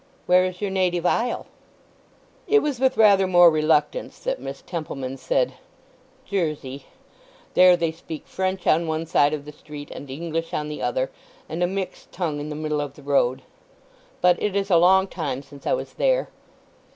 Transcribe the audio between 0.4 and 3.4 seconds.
is your native isle?" It was with rather